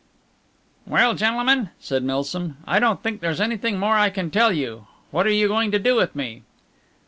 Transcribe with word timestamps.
"Well, 0.87 1.13
gentlemen," 1.13 1.69
said 1.79 2.01
Milsom, 2.01 2.57
"I 2.65 2.79
don't 2.79 3.03
think 3.03 3.21
there's 3.21 3.39
anything 3.39 3.77
more 3.77 3.97
I 3.97 4.09
can 4.09 4.31
tell 4.31 4.51
you. 4.51 4.87
What 5.11 5.27
are 5.27 5.31
you 5.31 5.47
going 5.47 5.69
to 5.73 5.77
do 5.77 5.95
with 5.95 6.15
me?" 6.15 6.41